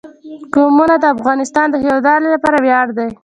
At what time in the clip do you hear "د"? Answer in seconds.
0.99-1.05, 1.69-1.75